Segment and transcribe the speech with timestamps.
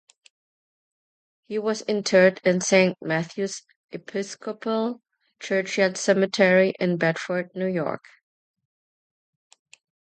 [1.45, 3.61] He was interred in Saint Matthew's
[3.91, 4.99] Episcopal
[5.39, 8.05] Churchyard cemetery in Bedford, New York.